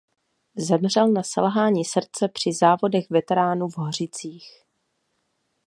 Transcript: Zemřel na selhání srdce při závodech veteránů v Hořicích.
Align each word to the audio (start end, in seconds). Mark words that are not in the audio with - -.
Zemřel 0.57 1.07
na 1.07 1.23
selhání 1.23 1.85
srdce 1.85 2.27
při 2.27 2.53
závodech 2.53 3.09
veteránů 3.09 3.67
v 3.69 3.77
Hořicích. 3.77 4.63